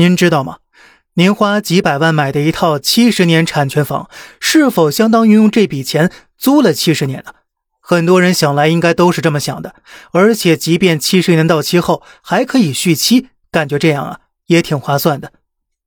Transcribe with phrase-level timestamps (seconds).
[0.00, 0.58] 您知道吗？
[1.14, 7.34] 您花几百万买的一套七十年产权房，是否相当于用这笔钱租了七十年呢？
[7.80, 9.74] 很多人想来应该都是这么想的。
[10.12, 15.32] 而且，即便七十年到期后还可以续期，感觉这样啊也挺划算的。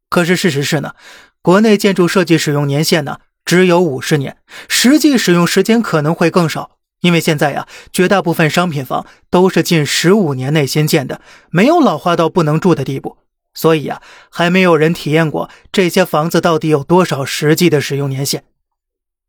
[0.09, 0.93] 可是事实是呢，
[1.41, 4.35] 国内建筑设计使用年限呢只有五十年，
[4.67, 6.71] 实际使用时间可能会更少。
[6.99, 13.17] 因为现在呀，绝大部分商品房都是近十五年内新建的，没有老化到不能住的地步，
[13.54, 18.44] 所以呀，还没有人体验过这些房子到底有多少实际的使用年限。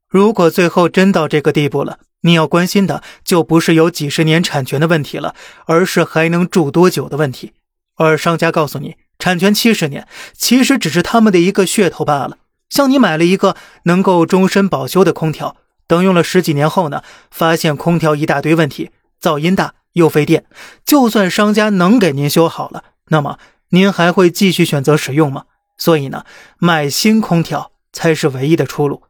[0.09, 5.34] 如果最后真到这个地步了，你要关心的就不是有几十年产权的问题了，
[5.66, 7.52] 而是还能住多久的问题。
[7.96, 10.06] 而商家告诉你，产权七十年，
[10.37, 12.38] 其实只是他们的一个噱头罢了。
[12.68, 15.57] 像你买了一个能够终身保修的空调。
[15.88, 20.46] 等用了十几年后呢，发现空调一大堆问题，噪音大又费电。
[20.87, 23.38] 就算商家能给您修好了，那么
[23.74, 25.44] 您还会继续选择使用吗？
[25.78, 26.24] 所以呢，
[26.58, 29.04] 买新空调才是唯一的出路。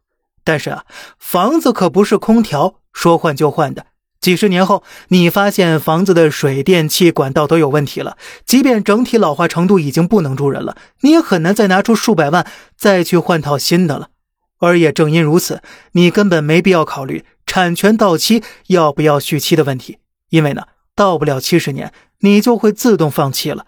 [0.44, 0.84] 但是啊，
[1.18, 3.86] 房子可不是空调说换就换的。
[4.20, 14.10] 几十年后，你发现房子的水电气管道都有问题了，即便整体老化程度已经不能住人了，你也很难再拿出数百万再去换套新的了。
[14.60, 15.60] 而也正因如此，
[15.92, 23.66] 你根本没必要考虑产权到期要不要续期的问题，因为呢，到不了七十年，你就会自动放弃了。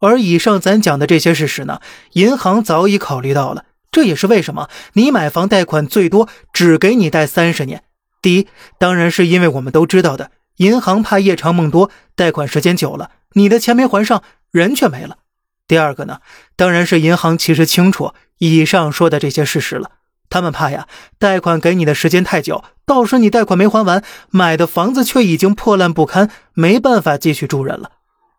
[0.00, 1.80] 而以上咱讲的这些事实呢，
[2.12, 7.84] 银行早已考虑到了，这也是为什么你买房贷款最多只给你贷三十年。
[8.20, 15.18] 第一，当然是因为我们都知道的，银行怕夜长梦多，贷款时间久了，你的钱没还上，人却没了。
[15.66, 16.18] 第二个呢，
[16.56, 19.92] 当然是银行其实清楚以上说的这些事实了。
[20.28, 27.92] 他们怕呀，贷款给你的时间太久，到时你贷款没还完，买的房子却已经破烂不堪，没办法继续住人了。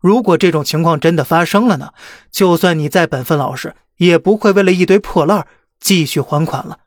[0.05, 1.89] 如果这种情况真的发生了呢？
[2.29, 5.47] 就算你再本分老实，也不会为了一堆破烂
[5.79, 6.77] 继续还款了。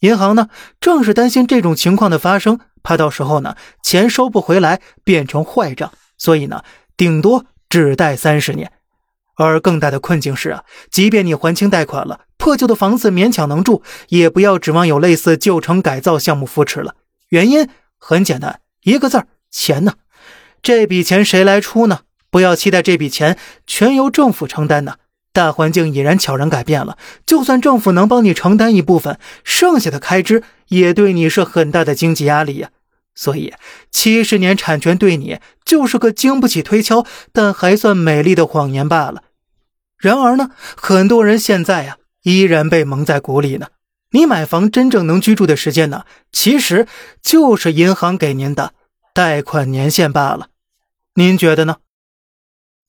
[0.00, 0.48] 银行呢，
[0.80, 6.64] 正是担心这种情况的发生，怕到时候呢钱收不回来，变成坏账，所以呢，
[6.96, 8.72] 顶多只贷三十年。
[9.36, 16.94] 而更大的困境是啊，即便你还清贷款了，破旧的房子勉强能住，也不要指望有类似旧城改造项目扶持了。
[17.28, 17.68] 原因
[17.98, 19.92] 很简单，一个字儿：钱呢。
[20.62, 22.00] 这笔钱谁来出呢？
[22.32, 24.96] 不要期待这笔钱全由政府承担呢。
[25.34, 32.70] 大环境已然悄然改变了，就算政府能帮你承担一部分，剩下的开支也对你是很大的经济压力呀。
[33.14, 33.52] 所以，
[33.90, 39.22] 七十年产权对你就是个经不起推敲，但还算美丽的谎言罢了。
[39.98, 43.68] 然而呢，很多人现在呀，依然被蒙在鼓里呢。
[44.10, 46.86] 你买房真正能居住的时间呢，其实
[47.22, 48.74] 就是银行给您的
[49.14, 50.48] 贷款年限罢了。
[51.14, 51.76] 您觉得呢？